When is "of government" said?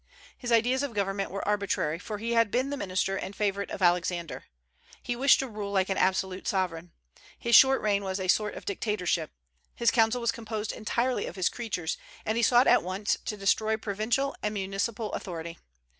0.81-1.29